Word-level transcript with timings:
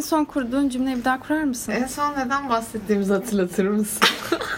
En 0.00 0.02
son 0.04 0.24
kurduğun 0.24 0.68
cümleyi 0.68 0.96
bir 0.96 1.04
daha 1.04 1.20
kurar 1.20 1.44
mısın? 1.44 1.72
En 1.72 1.86
son 1.86 2.12
neden 2.18 2.48
bahsettiğimizi 2.48 3.12
hatırlatır 3.12 3.68
mısın? 3.68 4.08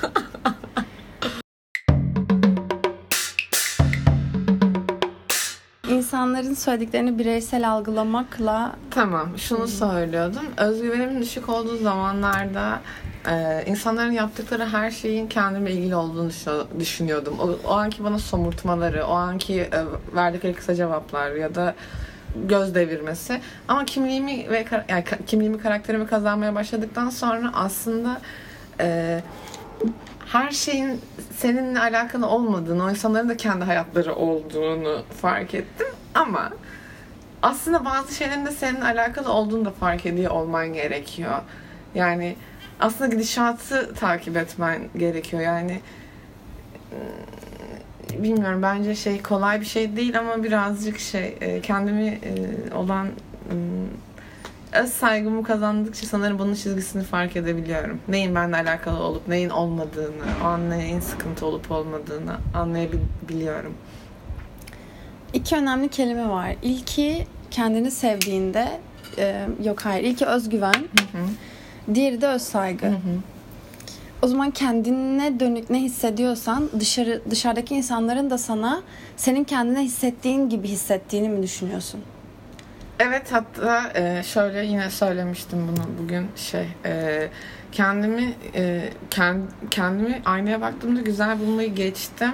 İnsanların 5.91 6.55
söylediklerini 6.55 7.19
bireysel 7.19 7.71
algılamakla 7.71 8.73
tamam, 8.91 9.39
şunu 9.39 9.69
söylüyordum. 9.69 10.43
Özgüvenimin 10.57 11.23
düşük 11.23 11.49
olduğu 11.49 11.77
zamanlarda 11.77 12.81
e, 13.31 13.65
insanların 13.67 14.11
yaptıkları 14.13 14.67
her 14.67 14.91
şeyin 14.91 15.27
kendime 15.29 15.71
ilgili 15.73 15.97
olduğunu 15.97 16.29
düşün- 16.31 16.81
düşünüyordum. 16.81 17.35
O, 17.41 17.69
o 17.69 17.73
anki 17.73 18.05
bana 18.05 18.19
somurtmaları, 18.19 19.05
o 19.07 19.13
anki 19.13 19.61
e, 19.61 19.71
verdikleri 20.17 20.55
kısa 20.55 20.75
cevaplar 20.75 21.31
ya 21.31 21.55
da 21.55 21.75
göz 22.49 22.75
devirmesi. 22.75 23.41
Ama 23.69 23.85
kimliğimi 23.85 24.51
ve 24.51 24.65
yani 24.89 25.05
kimliğimi, 25.27 25.59
karakterimi 25.59 26.07
kazanmaya 26.07 26.55
başladıktan 26.55 27.11
sonra 27.11 27.51
aslında 27.55 28.21
e, 28.81 29.21
her 30.27 30.51
şeyin 30.51 31.01
seninle 31.37 31.81
alakalı 31.81 32.27
olmadığını, 32.27 32.85
o 32.85 32.91
insanların 32.91 33.29
da 33.29 33.37
kendi 33.37 33.65
hayatları 33.65 34.15
olduğunu 34.15 35.03
fark 35.21 35.55
ettim. 35.55 35.87
Ama 36.15 36.51
aslında 37.43 37.85
bazı 37.85 38.15
şeylerin 38.15 38.47
de 38.47 38.51
seninle 38.51 38.85
alakalı 38.85 39.33
olduğunu 39.33 39.65
da 39.65 39.71
fark 39.71 40.07
ediyor 40.07 40.31
olman 40.31 40.73
gerekiyor. 40.73 41.41
Yani 41.95 42.37
aslında 42.81 43.11
gidişatı 43.11 43.95
takip 43.95 44.37
etmen 44.37 44.83
gerekiyor. 44.97 45.43
Yani 45.43 45.81
bilmiyorum 48.19 48.63
bence 48.63 48.95
şey 48.95 49.23
kolay 49.23 49.61
bir 49.61 49.67
şey 49.67 49.97
değil 49.97 50.19
ama 50.19 50.43
birazcık 50.43 50.99
şey 50.99 51.37
e, 51.41 51.61
kendimi 51.61 52.07
e, 52.07 52.75
olan 52.75 53.09
öz 54.73 54.91
saygımı 54.93 55.43
kazandıkça 55.43 56.07
sanırım 56.07 56.39
bunun 56.39 56.55
çizgisini 56.55 57.03
fark 57.03 57.37
edebiliyorum. 57.37 58.01
Neyin 58.09 58.35
benimle 58.35 58.57
alakalı 58.57 59.03
olup 59.03 59.29
neyin 59.29 59.51
olmadığını, 59.51 60.25
o 60.43 60.47
an 60.47 60.71
neyin 60.71 61.01
sıkıntı 61.01 61.47
olup 61.47 61.71
olmadığını 61.71 62.37
anlayabiliyorum. 62.55 63.75
iki 65.33 65.57
önemli 65.57 65.89
kelime 65.89 66.29
var. 66.29 66.57
İlki 66.63 67.27
kendini 67.51 67.91
sevdiğinde 67.91 68.81
e, 69.19 69.47
yok 69.65 69.81
hayır. 69.81 70.05
İlki 70.05 70.27
özgüven. 70.27 70.73
Hı 71.13 71.95
Diğeri 71.95 72.21
de 72.21 72.27
öz 72.27 72.43
saygı. 72.43 72.87
hı. 72.87 72.91
Hı 72.91 72.95
hı. 72.95 72.99
O 74.23 74.27
zaman 74.27 74.51
kendine 74.51 75.41
dönük 75.41 75.71
ne 75.71 75.81
hissediyorsan 75.81 76.71
dışarı 76.81 77.23
dışarıdaki 77.31 77.75
insanların 77.75 78.31
da 78.31 78.39
sana 78.39 78.83
senin 79.17 79.45
kendine 79.45 79.81
hissettiğin 79.81 80.49
gibi 80.49 80.69
hissettiğini 80.69 81.29
mi 81.29 81.43
düşünüyorsun? 81.43 82.01
Evet 82.99 83.33
hatta 83.33 83.93
e, 83.95 84.23
şöyle 84.23 84.65
yine 84.67 84.91
söylemiştim 84.91 85.69
bunu 85.69 85.85
bugün 86.03 86.27
şey 86.37 86.69
e, 86.85 87.29
kendimi 87.73 88.35
e, 88.55 88.91
kend, 89.11 89.43
kendimi 89.71 90.23
aynaya 90.25 90.61
baktığımda 90.61 91.01
güzel 91.01 91.41
bulmayı 91.41 91.75
geçtim. 91.75 92.33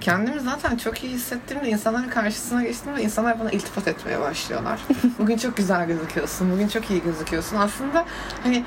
Kendimi 0.00 0.40
zaten 0.40 0.76
çok 0.76 1.04
iyi 1.04 1.12
hissettiğimde 1.12 1.68
insanların 1.68 2.08
karşısına 2.08 2.62
geçtiğimde 2.62 3.02
insanlar 3.02 3.40
bana 3.40 3.50
iltifat 3.50 3.88
etmeye 3.88 4.20
başlıyorlar. 4.20 4.80
Bugün 5.18 5.36
çok 5.36 5.56
güzel 5.56 5.86
gözüküyorsun, 5.86 6.52
bugün 6.52 6.68
çok 6.68 6.90
iyi 6.90 7.02
gözüküyorsun. 7.02 7.56
Aslında 7.56 8.04
hani 8.42 8.64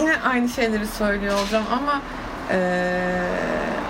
yine 0.00 0.16
aynı 0.16 0.48
şeyleri 0.48 0.86
söylüyor 0.86 1.38
olacağım 1.38 1.64
ama 1.72 2.02
e, 2.50 2.58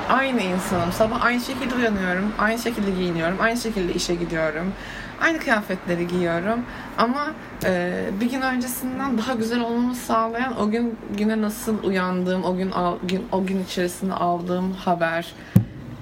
aynı 0.08 0.40
insanım. 0.40 0.92
Sabah 0.92 1.24
aynı 1.24 1.40
şekilde 1.40 1.74
uyanıyorum, 1.74 2.32
aynı 2.38 2.58
şekilde 2.58 2.90
giyiniyorum, 2.90 3.36
aynı 3.40 3.56
şekilde 3.56 3.94
işe 3.94 4.14
gidiyorum. 4.14 4.72
Aynı 5.20 5.38
kıyafetleri 5.38 6.06
giyiyorum 6.06 6.60
ama 6.98 7.26
e, 7.64 8.04
bir 8.20 8.30
gün 8.30 8.40
öncesinden 8.40 9.18
daha 9.18 9.34
güzel 9.34 9.60
olmamı 9.60 9.94
sağlayan 9.94 10.60
o 10.60 10.70
gün 10.70 10.98
güne 11.18 11.42
nasıl 11.42 11.84
uyandığım, 11.84 12.44
o 12.44 12.56
gün, 12.56 12.70
al, 12.70 12.96
gün 13.02 13.26
o 13.32 13.46
gün 13.46 13.64
içerisinde 13.64 14.14
aldığım 14.14 14.72
haber, 14.72 15.34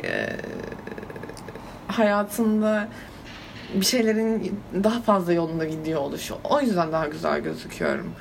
e, 0.05 0.37
hayatımda 1.89 2.89
bir 3.75 3.85
şeylerin 3.85 4.61
daha 4.85 5.01
fazla 5.01 5.33
yolunda 5.33 5.65
gidiyor 5.65 6.01
oluşu. 6.01 6.35
O 6.45 6.61
yüzden 6.61 6.93
daha 6.93 7.07
güzel 7.07 7.41
gözüküyorum. 7.41 8.13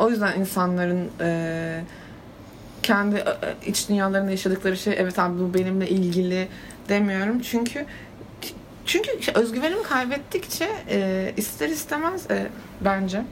O 0.00 0.10
yüzden 0.10 0.40
insanların 0.40 1.10
e, 1.20 1.82
kendi 2.82 3.16
e, 3.16 3.24
iç 3.66 3.88
dünyalarında 3.88 4.30
yaşadıkları 4.30 4.76
şey 4.76 4.94
evet 4.98 5.18
abi 5.18 5.40
bu 5.40 5.54
benimle 5.54 5.88
ilgili 5.88 6.48
demiyorum. 6.88 7.40
Çünkü 7.40 7.86
çünkü 8.86 9.10
özgüvenimi 9.34 9.82
kaybettikçe 9.82 10.68
e, 10.88 11.32
ister 11.36 11.68
istemez 11.68 12.30
e, 12.30 12.46
bence 12.80 13.22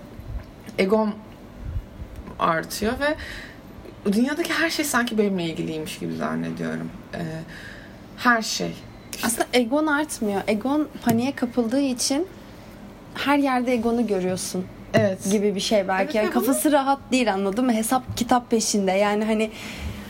egom 0.78 1.14
artıyor 2.38 2.92
ve 3.00 3.16
dünyadaki 4.12 4.52
her 4.52 4.70
şey 4.70 4.84
sanki 4.84 5.18
benimle 5.18 5.44
ilgiliymiş 5.44 5.98
gibi 5.98 6.16
zannediyorum. 6.16 6.90
E, 7.14 7.22
her 8.16 8.42
şey. 8.42 8.76
Aslında 9.24 9.46
egon 9.52 9.86
artmıyor. 9.86 10.40
Egon 10.46 10.88
paniğe 11.04 11.32
kapıldığı 11.32 11.80
için 11.80 12.26
her 13.14 13.38
yerde 13.38 13.72
egonu 13.72 14.06
görüyorsun 14.06 14.66
Evet. 14.94 15.30
gibi 15.30 15.54
bir 15.54 15.60
şey 15.60 15.88
belki. 15.88 16.02
Evet, 16.04 16.14
yani 16.14 16.28
ve 16.30 16.34
bunu- 16.34 16.46
kafası 16.46 16.72
rahat 16.72 16.98
değil 17.12 17.32
anladın 17.32 17.64
mı? 17.64 17.72
Hesap 17.72 18.16
kitap 18.16 18.50
peşinde. 18.50 18.92
Yani 18.92 19.24
hani 19.24 19.50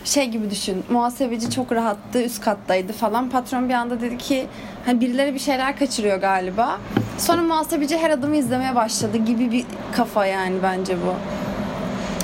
şey 0.04 0.28
gibi 0.28 0.50
düşün. 0.50 0.84
Muhasebeci 0.90 1.50
çok 1.50 1.72
rahattı, 1.72 2.22
üst 2.22 2.40
kattaydı 2.40 2.92
falan. 2.92 3.30
Patron 3.30 3.68
bir 3.68 3.74
anda 3.74 4.00
dedi 4.00 4.18
ki 4.18 4.46
hani 4.86 5.00
birileri 5.00 5.34
bir 5.34 5.38
şeyler 5.38 5.78
kaçırıyor 5.78 6.20
galiba. 6.20 6.78
Sonra 7.18 7.42
muhasebeci 7.42 7.98
her 7.98 8.10
adımı 8.10 8.36
izlemeye 8.36 8.74
başladı 8.74 9.16
gibi 9.16 9.52
bir 9.52 9.64
kafa 9.96 10.26
yani 10.26 10.56
bence 10.62 10.96
bu. 10.96 11.14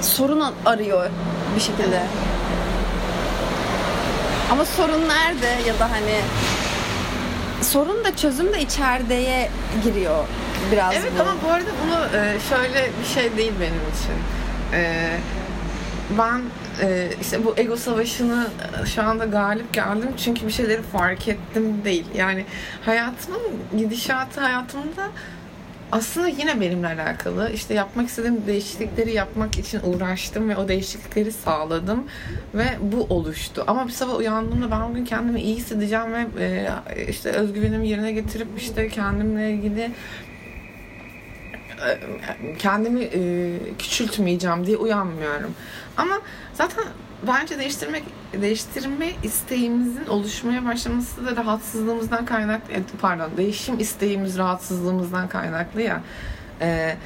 Sorun 0.03 0.43
arıyor 0.66 1.10
bir 1.56 1.60
şekilde. 1.60 2.00
Ama 4.53 4.64
sorun 4.64 5.09
nerede 5.09 5.69
ya 5.69 5.78
da 5.78 5.91
hani 5.91 6.20
sorun 7.62 8.04
da 8.04 8.16
çözüm 8.16 8.53
de 8.53 8.60
içerideye 8.60 9.50
giriyor 9.84 10.25
biraz 10.72 10.94
Evet 10.94 11.12
bu. 11.19 11.22
ama 11.22 11.34
bu 11.44 11.50
arada 11.50 11.70
bunu 11.86 12.20
e, 12.20 12.41
şöyle 12.48 12.91
bir 13.00 13.06
şey 13.06 13.36
değil 13.36 13.52
benim 13.60 13.80
için. 13.94 14.14
E, 14.72 15.10
ben 16.19 16.41
e, 16.82 17.08
işte 17.20 17.44
bu 17.44 17.54
ego 17.56 17.76
savaşını 17.76 18.47
şu 18.94 19.02
anda 19.02 19.25
galip 19.25 19.72
geldim 19.72 20.10
çünkü 20.25 20.47
bir 20.47 20.52
şeyleri 20.52 20.82
fark 20.82 21.28
ettim 21.28 21.84
değil. 21.84 22.04
Yani 22.16 22.44
hayatımın 22.84 23.41
gidişatı 23.78 24.41
hayatımda 24.41 25.08
aslında 25.92 26.28
yine 26.28 26.60
benimle 26.60 26.86
alakalı. 26.86 27.50
İşte 27.52 27.75
yapmak 27.75 28.08
istediğim 28.08 28.46
değişiklikleri 28.46 29.12
yapmak 29.12 29.58
için 29.58 29.81
uğraştım 29.84 30.48
ve 30.48 30.56
o 30.56 30.69
değişiklikleri 30.69 31.32
sağladım 31.32 32.04
ve 32.54 32.66
bu 32.81 33.06
oluştu. 33.14 33.64
Ama 33.66 33.86
bir 33.86 33.92
sabah 33.92 34.19
uyandığımda 34.19 34.70
ben 34.70 34.91
bugün 34.91 35.04
kendimi 35.04 35.41
iyi 35.41 35.56
hissedeceğim 35.56 36.04
ve 36.36 36.69
işte 37.08 37.31
özgüvenimi 37.31 37.88
yerine 37.88 38.12
getirip 38.12 38.48
işte 38.56 38.88
kendimle 38.88 39.50
ilgili 39.50 39.91
kendimi 42.59 43.00
e, 43.00 43.59
küçültmeyeceğim 43.78 44.67
diye 44.67 44.77
uyanmıyorum. 44.77 45.55
Ama 45.97 46.21
zaten 46.55 46.84
bence 47.27 47.59
değiştirmek 47.59 48.03
değiştirme 48.41 49.12
isteğimizin 49.22 50.06
oluşmaya 50.06 50.65
başlaması 50.65 51.27
da 51.27 51.37
rahatsızlığımızdan 51.37 52.25
kaynaklı 52.25 52.73
e, 52.73 52.83
pardon 53.00 53.31
değişim 53.37 53.78
isteğimiz 53.78 54.39
rahatsızlığımızdan 54.39 55.28
kaynaklı 55.28 55.83
ya. 55.83 56.00
E, 56.61 56.97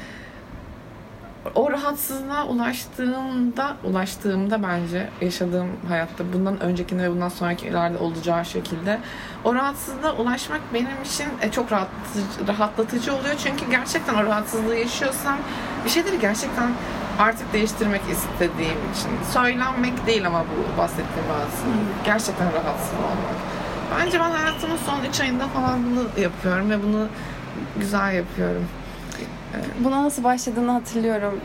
o 1.54 1.70
rahatsızlığa 1.70 2.47
ulaştığımda 2.47 3.76
ulaştığımda 3.84 4.62
bence 4.62 5.09
yaşadığım 5.20 5.69
hayatta 5.88 6.32
bundan 6.32 6.60
öncekinde 6.60 7.03
ve 7.03 7.10
bundan 7.10 7.28
sonrakilerde 7.28 7.98
olacağı 7.98 8.44
şekilde 8.44 9.00
o 9.44 9.54
rahatsızlığa 9.54 10.12
ulaşmak 10.16 10.60
benim 10.75 11.03
için 11.04 11.26
e, 11.42 11.50
çok 11.50 11.72
rahatlatıcı, 11.72 12.48
rahatlatıcı 12.48 13.14
oluyor. 13.14 13.34
Çünkü 13.44 13.70
gerçekten 13.70 14.14
o 14.14 14.25
rahatsızlığı 14.25 14.76
yaşıyorsam 14.76 15.38
bir 15.84 15.91
şeyleri 15.91 16.19
gerçekten 16.19 16.70
artık 17.19 17.52
değiştirmek 17.52 18.02
istediğim 18.11 18.78
için. 18.93 19.11
Söylenmek 19.32 20.06
değil 20.06 20.26
ama 20.26 20.44
bu 20.44 20.78
bahsettiğim 20.78 21.28
rahatsızlık. 21.28 22.05
Gerçekten 22.05 22.46
rahatsız 22.46 22.94
olmak. 22.94 23.37
Bence 23.99 24.20
ben 24.20 24.31
hayatımın 24.31 24.76
son 24.87 25.05
3 25.11 25.20
ayında 25.20 25.49
falan 25.49 25.78
bunu 25.90 26.23
yapıyorum 26.23 26.70
ve 26.70 26.82
bunu 26.82 27.06
güzel 27.76 28.14
yapıyorum. 28.14 28.69
Buna 29.85 30.05
nasıl 30.05 30.25
başladığını 30.25 30.71
hatırlıyorum. 30.71 31.41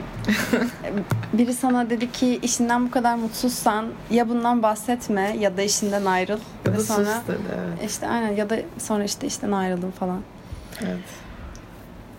Biri 1.34 1.54
sana 1.54 1.90
dedi 1.90 2.12
ki 2.12 2.40
işinden 2.42 2.86
bu 2.88 2.92
kadar 2.92 3.16
mutsuzsan 3.16 3.86
ya 4.12 4.30
bundan 4.30 4.64
bahsetme 4.64 5.36
ya 5.40 5.58
da 5.58 5.62
işinden 5.62 6.06
ayrıl. 6.06 6.40
Ya 6.66 6.76
da 6.76 6.80
sonra 6.80 7.22
dedi. 7.28 7.38
Evet. 7.56 7.90
işte 7.92 8.08
aynen 8.08 8.32
ya 8.32 8.50
da 8.50 8.60
sonra 8.78 9.04
işte 9.04 9.28
işten 9.28 9.52
ayrıldım 9.52 9.92
falan. 9.92 10.22
evet. 10.82 11.24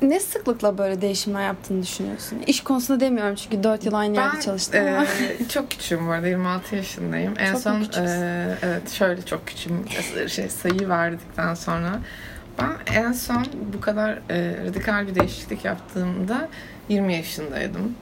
Ne 0.02 0.20
sıklıkla 0.20 0.78
böyle 0.78 1.00
değişimler 1.00 1.46
yaptığını 1.46 1.82
düşünüyorsun? 1.82 2.38
İş 2.46 2.60
konusunda 2.60 3.00
demiyorum 3.00 3.34
çünkü 3.34 3.62
4 3.62 3.84
yıl 3.84 3.94
aynı 3.94 4.16
yerde 4.16 4.40
çalıştım 4.40 4.80
ama. 4.80 5.04
e, 5.04 5.48
çok 5.48 5.70
küçüğüm 5.70 6.06
bu 6.06 6.10
arada 6.10 6.26
26 6.26 6.76
yaşındayım. 6.76 7.34
En 7.38 7.52
Çok 7.52 7.60
son 7.60 7.82
e, 7.82 8.56
evet 8.62 8.90
şöyle 8.90 9.22
çok 9.22 9.46
küçüğüm 9.46 9.84
şey 10.28 10.48
sayı 10.48 10.88
verdikten 10.88 11.54
sonra 11.54 11.98
Ben 12.58 12.94
en 12.94 13.12
son 13.12 13.46
bu 13.74 13.80
kadar 13.80 14.18
e, 14.30 14.56
radikal 14.66 15.06
bir 15.06 15.14
değişiklik 15.14 15.64
yaptığımda 15.64 16.48
20 16.88 17.14
yaşındaydım. 17.14 17.94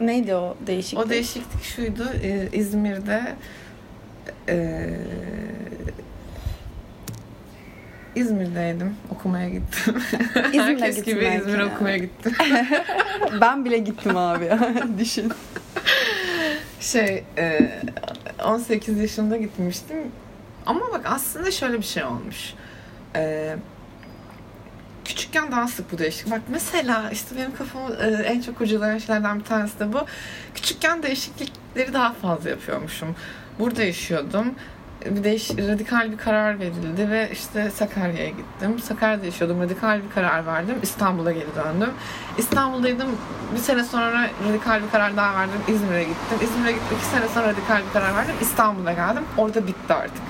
Neydi 0.00 0.34
o 0.34 0.56
değişiklik? 0.66 1.06
O 1.06 1.10
değişiklik 1.10 1.62
şuydu. 1.62 2.10
e, 2.22 2.48
İzmir'de 2.52 3.22
e, 4.48 4.90
İzmir'deydim. 8.16 8.96
Okumaya 9.10 9.48
gittim. 9.48 9.94
İzmir'e 10.52 10.62
Herkes 10.62 11.02
gibi 11.04 11.20
belki 11.20 11.38
İzmir'e 11.38 11.62
ya. 11.62 11.74
okumaya 11.74 11.96
gittim. 11.98 12.32
ben 13.40 13.64
bile 13.64 13.78
gittim 13.78 14.16
abi. 14.16 14.50
Düşün. 14.98 15.32
Şey, 16.80 17.24
e, 17.38 17.70
18 18.44 18.98
yaşında 18.98 19.36
gitmiştim. 19.36 19.96
Ama 20.66 20.80
bak 20.92 21.00
aslında 21.04 21.50
şöyle 21.50 21.78
bir 21.78 21.82
şey 21.82 22.04
olmuş. 22.04 22.54
E, 23.16 23.56
küçükken 25.04 25.52
daha 25.52 25.68
sık 25.68 25.92
bu 25.92 25.98
değişiklik. 25.98 26.32
Bak 26.32 26.40
mesela 26.48 27.10
işte 27.10 27.36
benim 27.36 27.56
kafamı 27.56 27.94
e, 27.94 28.06
en 28.06 28.40
çok 28.40 28.58
kurcalayan 28.58 28.98
şeylerden 28.98 29.38
bir 29.38 29.44
tanesi 29.44 29.78
de 29.78 29.92
bu. 29.92 29.98
Küçükken 30.54 31.02
değişiklikleri 31.02 31.92
daha 31.92 32.12
fazla 32.12 32.50
yapıyormuşum. 32.50 33.16
Burada 33.58 33.82
yaşıyordum. 33.82 34.54
Bir 35.04 35.24
değiş, 35.24 35.50
radikal 35.50 36.12
bir 36.12 36.18
karar 36.18 36.58
verildi 36.58 37.10
ve 37.10 37.28
işte 37.32 37.70
Sakarya'ya 37.70 38.28
gittim. 38.28 38.78
Sakarya'da 38.78 39.24
yaşıyordum. 39.26 39.60
Radikal 39.60 40.00
bir 40.02 40.10
karar 40.14 40.46
verdim. 40.46 40.74
İstanbul'a 40.82 41.32
geri 41.32 41.54
döndüm. 41.56 41.90
İstanbul'daydım. 42.38 43.08
Bir 43.54 43.60
sene 43.60 43.84
sonra 43.84 44.30
radikal 44.48 44.82
bir 44.82 44.90
karar 44.90 45.16
daha 45.16 45.34
verdim. 45.40 45.60
İzmir'e 45.68 46.02
gittim. 46.02 46.38
İzmir'e 46.42 46.72
gittim. 46.72 46.96
iki 46.96 47.06
sene 47.06 47.28
sonra 47.28 47.46
radikal 47.46 47.82
bir 47.86 47.92
karar 47.92 48.16
verdim. 48.16 48.34
İstanbul'a 48.40 48.92
geldim. 48.92 49.22
Orada 49.36 49.66
bitti 49.66 49.94
artık. 49.94 50.22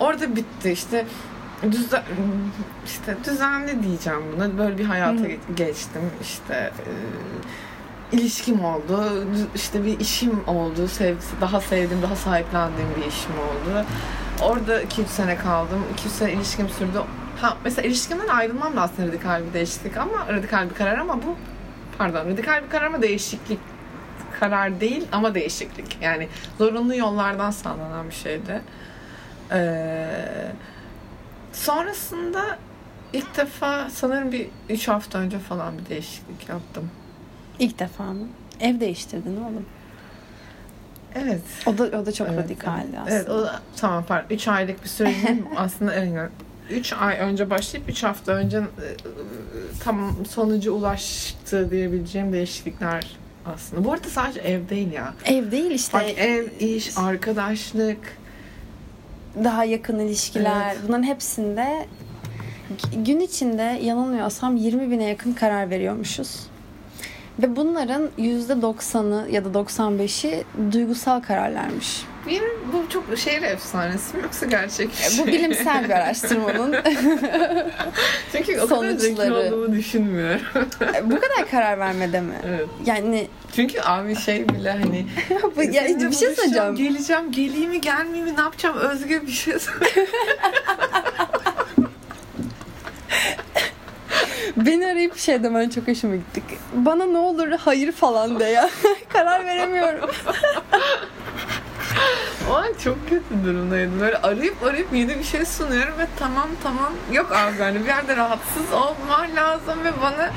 Orada 0.00 0.36
bitti 0.36 0.70
işte 0.70 1.06
düzen, 1.72 2.02
işte 2.86 3.16
düzenli 3.24 3.82
diyeceğim 3.82 4.20
buna. 4.36 4.58
Böyle 4.58 4.78
bir 4.78 4.84
hayata 4.84 5.20
Hı 5.20 5.24
hı. 5.24 5.28
ge- 5.28 5.38
geçtim. 5.56 6.02
İşte 6.22 6.54
e, 8.12 8.16
ilişkim 8.16 8.64
oldu. 8.64 9.24
İşte 9.54 9.84
bir 9.84 10.00
işim 10.00 10.48
oldu. 10.48 10.88
Sev, 10.88 11.16
daha 11.40 11.60
sevdiğim, 11.60 12.02
daha 12.02 12.16
sahiplendiğim 12.16 12.88
bir 12.96 13.06
işim 13.06 13.32
oldu. 13.32 13.84
Orada 14.42 14.82
2-3 14.82 15.06
sene 15.06 15.36
kaldım. 15.36 15.82
2-3 16.06 16.08
sene 16.08 16.32
ilişkim 16.32 16.68
sürdü. 16.68 17.02
Ha, 17.40 17.56
mesela 17.64 17.88
ilişkimden 17.88 18.28
ayrılmam 18.28 18.76
da 18.76 18.82
aslında 18.82 19.08
radikal 19.08 19.42
bir 19.48 19.52
değişiklik 19.52 19.96
ama 19.96 20.28
radikal 20.28 20.70
bir 20.70 20.74
karar 20.74 20.98
ama 20.98 21.16
bu 21.16 21.36
pardon 21.98 22.18
radikal 22.26 22.62
bir 22.64 22.68
karar 22.70 22.86
ama 22.86 23.02
değişiklik 23.02 23.58
karar 24.40 24.80
değil 24.80 25.06
ama 25.12 25.34
değişiklik. 25.34 25.98
Yani 26.02 26.28
zorunlu 26.58 26.96
yollardan 26.96 27.50
sağlanan 27.50 28.08
bir 28.10 28.14
şeydi. 28.14 28.62
Ee, 29.52 30.08
sonrasında 31.52 32.58
ilk 33.12 33.36
defa 33.36 33.90
sanırım 33.90 34.32
bir 34.32 34.48
3 34.68 34.88
hafta 34.88 35.18
önce 35.18 35.38
falan 35.38 35.78
bir 35.78 35.86
değişiklik 35.88 36.48
yaptım. 36.48 36.90
İlk 37.58 37.78
defa 37.78 38.04
mı? 38.04 38.26
Ev 38.60 38.80
değiştirdin 38.80 39.36
oğlum. 39.36 39.66
Evet. 41.14 41.42
O 41.66 41.78
da 41.78 41.98
o 41.98 42.06
da 42.06 42.12
çok 42.12 42.28
Evet, 42.28 42.38
radikaldi 42.38 42.98
aslında. 42.98 43.16
Evet, 43.16 43.28
o 43.28 43.42
da, 43.42 43.60
tamam 43.76 44.04
pardon. 44.08 44.34
3 44.34 44.48
aylık 44.48 44.84
bir 44.84 45.04
mi? 45.04 45.44
aslında 45.56 45.94
evet. 45.94 46.30
3 46.70 46.92
ay 46.92 47.18
önce 47.18 47.50
başlayıp 47.50 47.88
3 47.88 48.02
hafta 48.02 48.32
önce 48.32 48.58
e, 48.58 48.62
tam 49.84 50.26
sonucu 50.26 50.72
ulaştı 50.72 51.70
diyebileceğim 51.70 52.32
değişiklikler 52.32 53.16
aslında. 53.46 53.84
Bu 53.84 53.92
arada 53.92 54.08
sadece 54.08 54.40
ev 54.40 54.68
değil 54.68 54.92
ya. 54.92 55.14
Ev 55.24 55.50
değil 55.50 55.70
işte. 55.70 55.98
Bak 55.98 56.18
ev, 56.18 56.46
iş, 56.60 56.98
arkadaşlık. 56.98 58.21
Daha 59.44 59.64
yakın 59.64 59.98
ilişkiler. 59.98 60.72
Evet. 60.72 60.78
Bunların 60.88 61.02
hepsinde 61.02 61.86
gün 62.92 63.20
içinde 63.20 63.62
yanılmıyorsam 63.82 64.56
20 64.56 64.90
bine 64.90 65.04
yakın 65.04 65.32
karar 65.32 65.70
veriyormuşuz. 65.70 66.46
Ve 67.38 67.56
bunların 67.56 68.08
%90'ı 68.18 69.30
ya 69.30 69.44
da 69.44 69.48
95'i 69.48 70.44
duygusal 70.72 71.20
kararlarmış. 71.20 72.04
Benim 72.26 72.72
bu 72.72 72.88
çok 72.88 73.18
şehir 73.18 73.42
efsanesi 73.42 74.16
mi 74.16 74.22
yoksa 74.22 74.46
gerçek 74.46 74.90
bir 74.90 74.96
şey? 74.96 75.18
Bu 75.18 75.26
bilimsel 75.26 75.84
bir 75.84 75.90
araştırmanın 75.90 76.72
Çünkü 78.32 78.60
o 78.60 78.66
kadar 78.66 78.90
zeki 78.90 79.32
olduğumu 79.32 79.72
düşünmüyorum. 79.72 80.40
bu 81.04 81.20
kadar 81.20 81.50
karar 81.50 81.78
vermede 81.78 82.20
mi? 82.20 82.34
evet. 82.46 82.66
Yani 82.86 83.28
Çünkü 83.56 83.80
abi 83.80 84.16
şey 84.16 84.48
bile 84.48 84.70
hani 84.70 85.06
bu, 85.56 85.62
ya, 85.62 85.84
bir 85.84 86.12
şey 86.12 86.34
söyleyeceğim. 86.34 86.76
Geleceğim, 86.76 87.32
geleyim 87.32 87.70
mi, 87.70 87.80
gelmeyeyim 87.80 88.24
mi, 88.24 88.36
ne 88.36 88.40
yapacağım? 88.40 88.76
Özgür 88.76 89.22
bir 89.22 89.32
şey. 89.32 89.54
Beni 94.56 94.86
arayıp 94.86 95.18
şey 95.18 95.42
demen 95.42 95.68
çok 95.68 95.88
hoşuma 95.88 96.16
gittik. 96.16 96.44
Bana 96.74 97.04
ne 97.04 97.18
olur 97.18 97.50
hayır 97.50 97.92
falan 97.92 98.40
de 98.40 98.44
ya. 98.44 98.70
karar 99.08 99.46
veremiyorum. 99.46 100.10
O 102.52 102.54
an 102.54 102.72
çok 102.84 103.08
kötü 103.08 103.44
durumdaydım. 103.44 104.00
Böyle 104.00 104.16
arayıp 104.16 104.62
arayıp 104.62 104.92
yeni 104.92 105.18
bir 105.18 105.24
şey 105.24 105.44
sunuyorum 105.46 105.98
ve 105.98 106.06
tamam 106.18 106.48
tamam 106.62 106.92
yok 107.12 107.32
abi 107.32 107.58
hani 107.58 107.80
bir 107.80 107.86
yerde 107.86 108.16
rahatsız 108.16 108.72
olman 108.72 109.36
lazım 109.36 109.84
ve 109.84 109.92
bana 110.02 110.30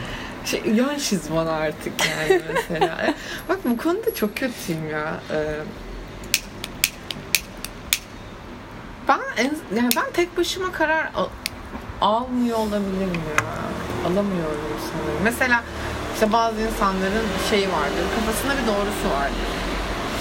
şey 0.45 0.61
yan 0.65 0.95
bana 1.35 1.51
artık 1.51 1.93
yani 2.09 2.41
mesela. 2.53 3.13
Bak 3.49 3.57
bu 3.65 3.77
konuda 3.77 4.15
çok 4.15 4.37
kötüyüm 4.37 4.89
ya. 4.89 5.13
Ee, 5.31 5.55
ben 9.07 9.19
en, 9.37 9.51
yani 9.75 9.89
ben 9.95 10.11
tek 10.13 10.37
başıma 10.37 10.71
karar 10.71 11.09
al- 11.15 11.29
almıyor 12.01 12.57
olabilirim 12.57 13.21
ya. 13.37 13.45
Alamıyorum 14.11 14.61
sanırım. 14.91 15.21
Mesela 15.23 15.63
işte 16.13 16.31
bazı 16.31 16.61
insanların 16.61 17.25
şeyi 17.49 17.67
vardır. 17.67 18.05
Kafasında 18.15 18.53
bir 18.61 18.67
doğrusu 18.67 19.15
vardır. 19.19 19.54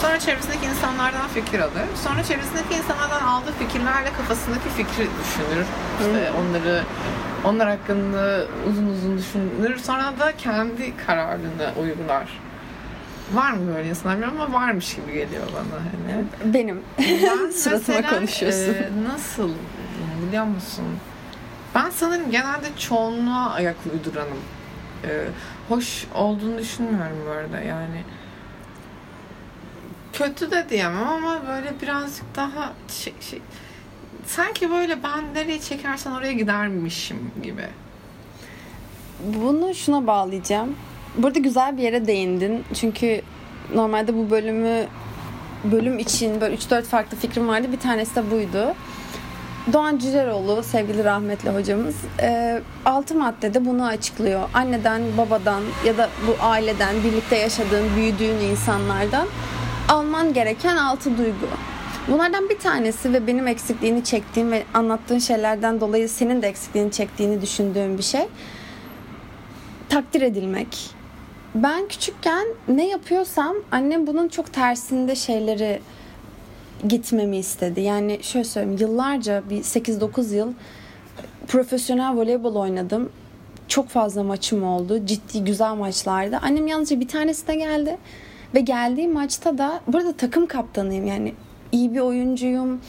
Sonra 0.04 0.18
çevresindeki 0.18 0.66
insanlardan 0.66 1.28
fikir 1.28 1.60
alır. 1.60 1.82
Sonra 2.04 2.24
çevresindeki 2.24 2.74
insanlardan 2.74 3.22
aldığı 3.26 3.52
fikirlerle 3.52 4.12
kafasındaki 4.16 4.68
fikri 4.68 5.08
düşünür. 5.20 5.66
İşte 6.00 6.30
onları 6.40 6.82
onlar 7.44 7.68
hakkında 7.68 8.44
uzun 8.70 8.86
uzun 8.86 9.18
düşünür. 9.18 9.78
Sonra 9.78 10.12
da 10.18 10.32
kendi 10.36 10.96
kararını 10.96 11.72
uygular. 11.80 12.40
Var 13.32 13.50
mı 13.52 13.74
böyle 13.76 13.88
insanlar 13.88 14.16
bilmiyorum 14.16 14.40
ama 14.40 14.60
varmış 14.60 14.94
gibi 14.94 15.12
geliyor 15.12 15.42
bana. 15.54 15.80
Hani. 15.80 16.54
Benim. 16.54 16.82
Ben 16.98 17.50
Suratıma 17.50 17.98
mesela, 17.98 18.10
konuşuyorsun. 18.18 18.74
e, 18.74 18.90
nasıl 19.12 19.50
biliyor 20.26 20.44
musun? 20.44 20.84
Ben 21.74 21.90
sanırım 21.90 22.30
genelde 22.30 22.66
çoğunluğa 22.78 23.50
ayak 23.50 23.76
uyduranım. 23.92 24.38
E, 25.04 25.10
hoş 25.68 26.04
olduğunu 26.14 26.58
düşünmüyorum 26.58 27.16
bu 27.26 27.30
arada 27.30 27.60
yani. 27.60 28.04
Kötü 30.14 30.50
de 30.50 30.66
diyemem 30.68 31.08
ama 31.08 31.42
böyle 31.48 31.80
birazcık 31.82 32.36
daha 32.36 32.72
şey, 32.88 33.12
şey, 33.20 33.40
sanki 34.26 34.70
böyle 34.70 35.02
ben 35.02 35.34
nereye 35.34 35.60
çekersen 35.60 36.10
oraya 36.10 36.32
gidermişim 36.32 37.30
gibi. 37.42 37.66
Bunu 39.24 39.74
şuna 39.74 40.06
bağlayacağım. 40.06 40.76
Burada 41.16 41.38
güzel 41.38 41.76
bir 41.76 41.82
yere 41.82 42.06
değindin. 42.06 42.64
Çünkü 42.74 43.22
normalde 43.74 44.16
bu 44.16 44.30
bölümü 44.30 44.86
bölüm 45.64 45.98
için 45.98 46.40
böyle 46.40 46.54
3-4 46.54 46.82
farklı 46.82 47.16
fikrim 47.16 47.48
vardı. 47.48 47.72
Bir 47.72 47.80
tanesi 47.80 48.16
de 48.16 48.30
buydu. 48.30 48.74
Doğan 49.72 49.98
Cüceloğlu, 49.98 50.62
sevgili 50.62 51.04
rahmetli 51.04 51.50
hocamız, 51.50 51.96
6 52.84 53.14
maddede 53.14 53.64
bunu 53.64 53.86
açıklıyor. 53.86 54.48
Anneden, 54.54 55.02
babadan 55.18 55.62
ya 55.84 55.98
da 55.98 56.08
bu 56.26 56.44
aileden, 56.44 56.94
birlikte 57.04 57.36
yaşadığın, 57.36 57.96
büyüdüğün 57.96 58.36
insanlardan 58.36 59.26
alman 59.88 60.32
gereken 60.34 60.76
6 60.76 61.18
duygu. 61.18 61.46
Bunlardan 62.08 62.48
bir 62.48 62.58
tanesi 62.58 63.12
ve 63.12 63.26
benim 63.26 63.48
eksikliğini 63.48 64.04
çektiğim 64.04 64.52
ve 64.52 64.62
anlattığın 64.74 65.18
şeylerden 65.18 65.80
dolayı 65.80 66.08
senin 66.08 66.42
de 66.42 66.48
eksikliğini 66.48 66.92
çektiğini 66.92 67.42
düşündüğüm 67.42 67.98
bir 67.98 68.02
şey 68.02 68.26
takdir 69.88 70.22
edilmek. 70.22 70.90
Ben 71.54 71.88
küçükken 71.88 72.46
ne 72.68 72.88
yapıyorsam 72.88 73.56
annem 73.72 74.06
bunun 74.06 74.28
çok 74.28 74.52
tersinde 74.52 75.14
şeyleri 75.14 75.80
gitmemi 76.88 77.36
istedi. 77.36 77.80
Yani 77.80 78.18
şöyle 78.22 78.44
söyleyeyim 78.44 78.78
yıllarca 78.80 79.42
bir 79.50 79.62
8-9 79.62 80.34
yıl 80.34 80.52
profesyonel 81.48 82.16
voleybol 82.16 82.54
oynadım. 82.54 83.10
Çok 83.68 83.88
fazla 83.88 84.22
maçım 84.22 84.64
oldu. 84.64 85.06
Ciddi 85.06 85.44
güzel 85.44 85.74
maçlarda. 85.74 86.40
Annem 86.42 86.66
yalnızca 86.66 87.00
bir 87.00 87.08
tanesine 87.08 87.56
geldi. 87.56 87.96
Ve 88.54 88.60
geldiği 88.60 89.08
maçta 89.08 89.58
da 89.58 89.80
burada 89.86 90.12
takım 90.12 90.46
kaptanıyım. 90.46 91.06
Yani 91.06 91.34
iyi 91.72 91.94
bir 91.94 92.00
oyuncuyum. 92.00 92.80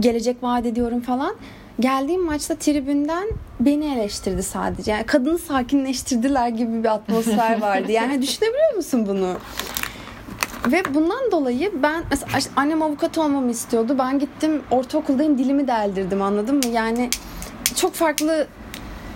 Gelecek 0.00 0.42
vaat 0.42 0.66
ediyorum 0.66 1.00
falan. 1.00 1.34
Geldiğim 1.80 2.22
maçta 2.24 2.54
tribünden 2.54 3.28
beni 3.60 3.94
eleştirdi 3.94 4.42
sadece. 4.42 4.92
Yani 4.92 5.06
kadını 5.06 5.38
sakinleştirdiler 5.38 6.48
gibi 6.48 6.84
bir 6.84 6.88
atmosfer 6.88 7.60
vardı. 7.60 7.92
Yani 7.92 8.22
düşünebiliyor 8.22 8.74
musun 8.76 9.06
bunu? 9.08 9.36
Ve 10.72 10.82
bundan 10.94 11.30
dolayı 11.30 11.72
ben 11.82 12.04
mesela 12.10 12.38
annem 12.56 12.82
avukat 12.82 13.18
olmamı 13.18 13.50
istiyordu. 13.50 13.96
Ben 13.98 14.18
gittim 14.18 14.62
ortaokuldayım 14.70 15.38
dilimi 15.38 15.68
deldirdim 15.68 16.22
anladın 16.22 16.56
mı? 16.56 16.66
Yani 16.72 17.10
çok 17.76 17.94
farklı 17.94 18.46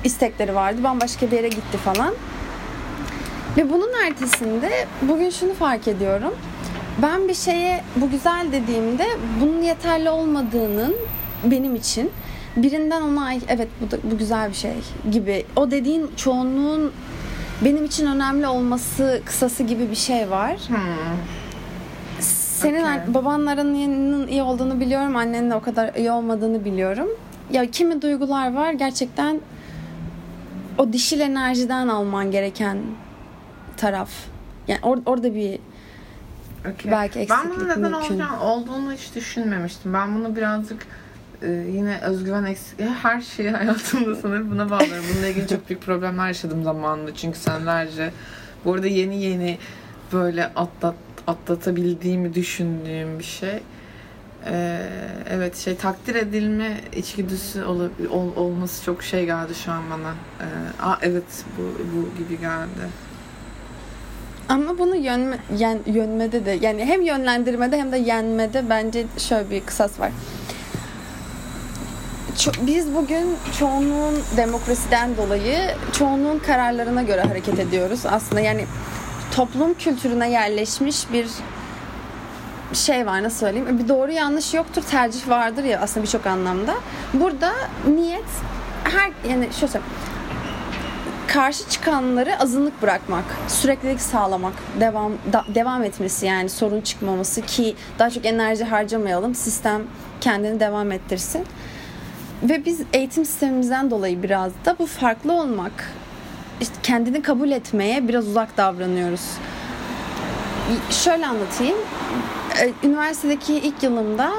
istekleri 0.04 0.54
vardı. 0.54 0.84
Bambaşka 0.84 1.26
bir 1.30 1.36
yere 1.36 1.48
gitti 1.48 1.76
falan. 1.84 2.14
Ve 3.56 3.70
bunun 3.70 3.90
ertesinde 4.06 4.70
bugün 5.02 5.30
şunu 5.30 5.54
fark 5.54 5.88
ediyorum. 5.88 6.34
Ben 7.02 7.28
bir 7.28 7.34
şeye 7.34 7.80
bu 7.96 8.10
güzel 8.10 8.46
dediğimde 8.52 9.04
bunun 9.40 9.62
yeterli 9.62 10.10
olmadığının 10.10 10.94
benim 11.44 11.74
için 11.76 12.10
birinden 12.56 13.02
ona 13.02 13.24
"Ay, 13.24 13.40
evet 13.48 13.68
bu 13.80 13.90
da, 13.90 13.96
bu 14.12 14.18
güzel 14.18 14.48
bir 14.50 14.54
şey 14.54 14.72
gibi 15.12 15.44
o 15.56 15.70
dediğin 15.70 16.10
çoğunluğun 16.16 16.92
benim 17.64 17.84
için 17.84 18.06
önemli 18.06 18.46
olması 18.46 19.22
kısası 19.24 19.62
gibi 19.62 19.90
bir 19.90 19.96
şey 19.96 20.30
var. 20.30 20.56
Hmm. 20.68 20.76
Senin 22.20 22.82
Okey. 22.82 23.14
babanların 23.14 23.74
iyi 24.28 24.42
olduğunu 24.42 24.80
biliyorum, 24.80 25.16
annenin 25.16 25.50
de 25.50 25.54
o 25.54 25.60
kadar 25.60 25.94
iyi 25.94 26.10
olmadığını 26.10 26.64
biliyorum. 26.64 27.08
Ya 27.52 27.70
kimi 27.70 28.02
duygular 28.02 28.54
var 28.54 28.72
gerçekten 28.72 29.40
o 30.78 30.92
dişil 30.92 31.20
enerjiden 31.20 31.88
alman 31.88 32.30
gereken 32.30 32.78
taraf. 33.76 34.10
Yani 34.68 34.80
or- 34.80 35.02
orada 35.06 35.34
bir 35.34 35.58
Okey. 36.74 36.92
Belki 36.92 37.26
ben 37.30 37.44
bunun 37.44 37.50
eksiklik 37.54 37.76
neden 37.76 37.90
mümkün. 37.90 38.14
olacağını, 38.14 38.42
olduğunu 38.42 38.92
hiç 38.92 39.14
düşünmemiştim. 39.14 39.94
Ben 39.94 40.14
bunu 40.14 40.36
birazcık 40.36 40.86
e, 41.42 41.50
yine 41.50 42.00
özgüven 42.00 42.44
eksik. 42.44 42.80
Her 43.02 43.20
şeyi 43.20 43.50
hayatımda 43.50 44.14
sanırım 44.14 44.50
buna 44.50 44.70
bağlıyorum. 44.70 45.04
Bununla 45.14 45.26
ilgili 45.26 45.48
çok 45.48 45.68
büyük 45.68 45.82
problemler 45.82 46.26
yaşadım 46.28 46.64
zamanında. 46.64 47.14
Çünkü 47.14 47.38
senelerce 47.38 48.10
bu 48.64 48.74
arada 48.74 48.86
yeni 48.86 49.22
yeni 49.22 49.58
böyle 50.12 50.46
atlat, 50.46 50.94
atlatabildiğimi 51.26 52.34
düşündüğüm 52.34 53.18
bir 53.18 53.24
şey. 53.24 53.58
Ee, 54.48 54.88
evet 55.30 55.56
şey 55.56 55.76
takdir 55.76 56.14
edilme 56.14 56.80
içgüdüsü 56.96 57.64
ol, 57.64 57.80
ol- 58.10 58.36
olması 58.36 58.84
çok 58.84 59.02
şey 59.02 59.24
geldi 59.26 59.54
şu 59.54 59.72
an 59.72 59.82
bana. 59.90 60.14
Ee, 60.40 60.82
aa 60.82 60.98
evet 61.02 61.44
bu 61.58 61.62
bu 61.96 62.18
gibi 62.18 62.40
geldi. 62.40 62.88
Ama 64.48 64.78
bunu 64.78 64.96
yönme, 64.96 65.38
yen, 65.56 65.78
yönmede 65.86 66.44
de 66.46 66.50
yani 66.50 66.84
hem 66.84 67.02
yönlendirmede 67.02 67.78
hem 67.78 67.92
de 67.92 67.96
yenmede 67.96 68.70
bence 68.70 69.06
şöyle 69.18 69.50
bir 69.50 69.60
kısas 69.60 70.00
var. 70.00 70.10
Ço- 72.36 72.66
biz 72.66 72.94
bugün 72.94 73.36
çoğunluğun 73.58 74.14
demokrasiden 74.36 75.16
dolayı 75.16 75.58
çoğunluğun 75.92 76.38
kararlarına 76.38 77.02
göre 77.02 77.20
hareket 77.20 77.58
ediyoruz. 77.58 78.00
Aslında 78.06 78.40
yani 78.40 78.66
toplum 79.36 79.74
kültürüne 79.74 80.30
yerleşmiş 80.30 81.12
bir 81.12 81.26
şey 82.72 83.06
var 83.06 83.22
nasıl 83.22 83.38
söyleyeyim 83.38 83.78
bir 83.78 83.88
doğru 83.88 84.12
yanlış 84.12 84.54
yoktur 84.54 84.82
tercih 84.82 85.28
vardır 85.28 85.64
ya 85.64 85.80
aslında 85.80 86.06
birçok 86.06 86.26
anlamda. 86.26 86.74
Burada 87.14 87.52
niyet 87.96 88.24
her 88.84 89.10
yani 89.30 89.48
şöyle 89.60 89.72
söyleyeyim 89.72 89.94
karşı 91.36 91.68
çıkanları 91.68 92.40
azınlık 92.40 92.82
bırakmak, 92.82 93.24
süreklilik 93.48 94.00
sağlamak, 94.00 94.52
devam 94.80 95.12
da- 95.32 95.44
devam 95.54 95.82
etmesi 95.82 96.26
yani 96.26 96.48
sorun 96.48 96.80
çıkmaması 96.80 97.42
ki 97.42 97.76
daha 97.98 98.10
çok 98.10 98.26
enerji 98.26 98.64
harcamayalım, 98.64 99.34
sistem 99.34 99.82
kendini 100.20 100.60
devam 100.60 100.92
ettirsin. 100.92 101.44
Ve 102.42 102.64
biz 102.64 102.80
eğitim 102.92 103.24
sistemimizden 103.24 103.90
dolayı 103.90 104.22
biraz 104.22 104.52
da 104.64 104.76
bu 104.78 104.86
farklı 104.86 105.32
olmak, 105.32 105.92
işte 106.60 106.74
kendini 106.82 107.22
kabul 107.22 107.50
etmeye 107.50 108.08
biraz 108.08 108.28
uzak 108.28 108.56
davranıyoruz. 108.56 109.30
Şöyle 110.90 111.26
anlatayım. 111.26 111.78
Ee, 112.62 112.72
Üniversitedeki 112.86 113.54
ilk 113.54 113.82
yılımda 113.82 114.32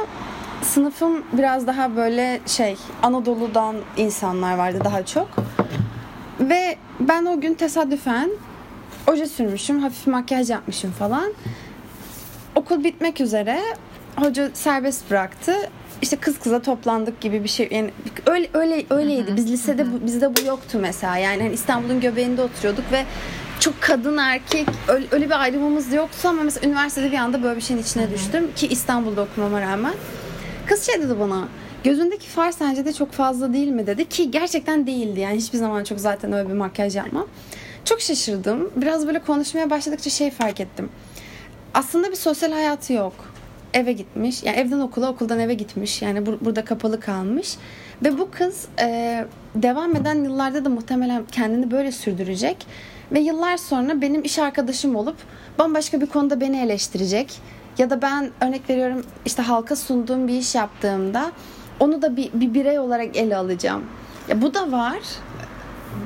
sınıfım 0.62 1.24
biraz 1.34 1.68
daha 1.68 1.96
böyle 1.96 2.40
şey 2.46 2.78
Anadolu'dan 3.04 3.76
insanlar 3.98 4.58
vardı 4.58 4.80
daha 4.84 5.06
çok. 5.06 5.28
Ve 6.40 6.78
ben 7.00 7.26
o 7.26 7.42
gün 7.42 7.54
tesadüfen 7.54 8.30
oje 9.08 9.26
sürmüşüm, 9.26 9.80
hafif 9.80 10.08
makyaj 10.08 10.50
yapmışım 10.50 10.92
falan. 10.92 11.34
Okul 12.56 12.84
bitmek 12.84 13.22
üzere 13.22 13.60
hoca 14.16 14.50
serbest 14.54 15.12
bıraktı. 15.12 15.54
İşte 16.02 16.16
kız 16.16 16.40
kıza 16.40 16.62
toplandık 16.62 17.22
gibi 17.22 17.44
bir 17.44 17.50
şey. 17.50 17.68
Yani 17.72 17.92
öyle 18.26 18.50
öyle 18.54 18.86
öyleydi. 18.90 19.36
Biz 19.36 19.52
lisede 19.52 19.86
bu, 19.94 20.06
bizde 20.06 20.36
bu 20.36 20.48
yoktu 20.48 20.78
mesela. 20.82 21.18
Yani 21.18 21.44
hani 21.44 21.54
İstanbul'un 21.54 22.00
göbeğinde 22.00 22.42
oturuyorduk 22.42 22.92
ve 22.92 23.06
çok 23.60 23.82
kadın 23.82 24.18
erkek 24.18 24.68
öyle, 24.88 25.08
öyle 25.12 25.26
bir 25.26 25.42
ayrımımız 25.42 25.94
yoktu 25.94 26.28
ama 26.28 26.44
mesela 26.44 26.68
üniversitede 26.68 27.12
bir 27.12 27.18
anda 27.18 27.44
böyle 27.44 27.56
bir 27.56 27.62
şeyin 27.62 27.82
içine 27.82 28.12
düştüm 28.12 28.54
ki 28.56 28.68
İstanbul'da 28.68 29.22
okumama 29.22 29.62
rağmen. 29.62 29.94
Kız 30.66 30.86
şey 30.86 31.02
dedi 31.02 31.20
bana 31.20 31.48
gözündeki 31.84 32.28
far 32.28 32.52
sence 32.52 32.86
de 32.86 32.94
çok 32.94 33.12
fazla 33.12 33.54
değil 33.54 33.68
mi 33.68 33.88
dedi 33.88 34.10
ki 34.10 34.32
gerçekten 34.32 34.88
değildi 34.88 35.20
yani 35.20 35.38
hiçbir 35.38 35.58
zaman 35.58 35.84
çok 35.84 36.00
zaten 36.00 36.34
öyle 36.34 36.50
bir 36.50 36.54
makyaj 36.54 36.96
yapmam. 36.96 37.28
Çok 37.86 38.02
şaşırdım. 38.02 38.72
Biraz 38.76 39.08
böyle 39.08 39.20
konuşmaya 39.20 39.70
başladıkça 39.70 40.10
şey 40.10 40.32
fark 40.32 40.60
ettim. 40.60 40.90
Aslında 41.74 42.12
bir 42.12 42.16
sosyal 42.16 42.52
hayatı 42.52 42.94
yok. 42.94 43.14
Eve 43.74 43.92
gitmiş. 43.94 44.44
Yani 44.44 44.58
evden 44.58 44.80
okula, 44.80 45.10
okuldan 45.10 45.40
eve 45.40 45.54
gitmiş. 45.54 46.02
Yani 46.02 46.20
bur- 46.20 46.38
burada 46.42 46.66
kapalı 46.66 47.00
kalmış. 47.00 47.56
Ve 48.04 48.20
bu 48.20 48.32
kız 48.32 48.66
e, 48.82 49.26
devam 49.56 49.96
eden 49.96 50.24
yıllarda 50.24 50.66
da 50.66 50.70
muhtemelen 50.70 51.26
kendini 51.32 51.72
böyle 51.72 51.92
sürdürecek. 51.92 52.58
Ve 53.12 53.20
yıllar 53.20 53.58
sonra 53.58 54.02
benim 54.02 54.24
iş 54.24 54.40
arkadaşım 54.40 54.96
olup 54.96 55.16
bambaşka 55.60 56.02
bir 56.02 56.06
konuda 56.06 56.42
beni 56.42 56.60
eleştirecek. 56.60 57.40
Ya 57.78 57.90
da 57.90 58.02
ben 58.02 58.32
örnek 58.42 58.70
veriyorum 58.70 59.06
işte 59.26 59.42
halka 59.42 59.76
sunduğum 59.76 60.28
bir 60.28 60.34
iş 60.34 60.56
yaptığımda 60.56 61.32
onu 61.80 62.02
da 62.02 62.18
bir, 62.18 62.30
bir 62.34 62.54
birey 62.54 62.80
olarak 62.80 63.18
ele 63.18 63.38
alacağım. 63.38 63.84
Ya 64.28 64.42
bu 64.42 64.54
da 64.54 64.72
var. 64.72 64.98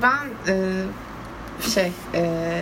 Ben 0.01 0.51
e, 0.54 0.84
şey 1.74 1.92
e, 2.13 2.62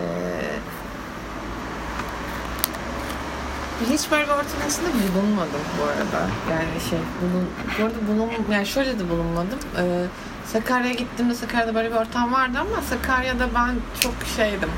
hiç 3.89 4.11
böyle 4.11 4.23
bir 4.23 4.29
ortamın 4.29 4.69
içinde 4.69 4.87
bulunmadım 5.15 5.61
bu 5.79 5.83
arada. 5.83 6.27
Yani 6.51 6.89
şey 6.89 6.99
bulun, 7.21 7.47
bu 7.79 7.85
arada 7.85 8.07
bulun, 8.07 8.53
yani 8.53 8.65
şöyle 8.65 8.99
de 8.99 9.09
bulunmadım. 9.09 9.59
E, 9.77 10.05
Sakarya'ya 10.45 10.93
gittiğimde 10.93 11.35
Sakarya'da 11.35 11.75
böyle 11.75 11.91
bir 11.91 11.95
ortam 11.95 12.33
vardı 12.33 12.57
ama 12.59 12.81
Sakarya'da 12.81 13.47
ben 13.55 13.75
çok 13.99 14.13
şeydim. 14.35 14.69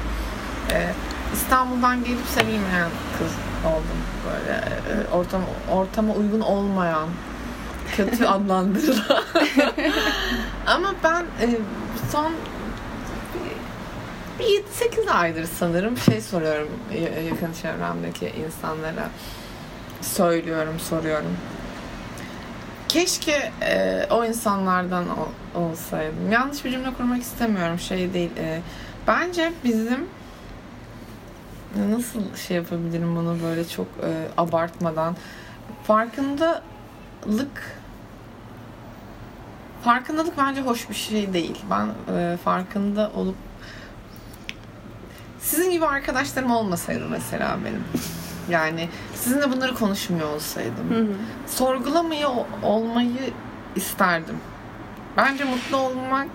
E, 0.71 0.93
İstanbul'dan 1.33 2.03
gelip 2.03 2.27
sevilmeyen 2.27 2.89
kız 3.17 3.31
oldum 3.65 4.01
böyle 4.25 4.59
e, 4.59 5.13
ortam 5.13 5.41
ortama 5.71 6.13
uygun 6.13 6.41
olmayan 6.41 7.07
kötü 7.97 8.25
adlandırılan. 8.25 9.23
ama 10.67 10.93
ben 11.03 11.21
e, 11.21 11.47
son 12.11 12.33
bir 14.39 14.45
7-8 15.05 15.11
aydır 15.11 15.45
sanırım 15.59 15.97
şey 15.97 16.21
soruyorum 16.21 16.69
y- 16.93 17.23
yakın 17.23 17.53
çevremdeki 17.61 18.25
insanlara. 18.47 19.09
Söylüyorum, 20.01 20.79
soruyorum. 20.79 21.37
Keşke 22.89 23.51
e, 23.61 24.05
o 24.09 24.25
insanlardan 24.25 25.05
ol- 25.09 25.61
olsaydım. 25.61 26.31
Yanlış 26.31 26.65
bir 26.65 26.71
cümle 26.71 26.93
kurmak 26.93 27.21
istemiyorum. 27.21 27.79
Şey 27.79 28.13
değil. 28.13 28.31
e, 28.37 28.61
bence 29.07 29.53
bizim 29.63 30.05
nasıl 31.89 32.35
şey 32.47 32.57
yapabilirim 32.57 33.15
bunu 33.15 33.37
böyle 33.43 33.67
çok 33.67 33.85
e, 33.87 34.11
abartmadan 34.37 35.15
farkındalık 35.83 36.61
farkındalık 39.83 40.37
bence 40.37 40.61
hoş 40.61 40.89
bir 40.89 40.95
şey 40.95 41.33
değil. 41.33 41.61
Ben 41.69 41.87
e, 42.15 42.37
farkında 42.37 43.11
olup 43.15 43.35
sizin 45.39 45.71
gibi 45.71 45.85
arkadaşlarım 45.85 46.51
olmasaydı 46.51 47.05
mesela 47.09 47.57
benim. 47.65 47.83
Yani 48.49 48.89
sizinle 49.15 49.51
bunları 49.51 49.75
konuşmuyor 49.75 50.33
olsaydım. 50.33 50.89
Hı 50.89 50.99
hı. 50.99 51.13
Sorgulamıyor 51.47 52.29
olmayı 52.63 53.33
isterdim. 53.75 54.35
Bence 55.17 55.43
mutlu 55.43 55.77
olmak 55.77 56.27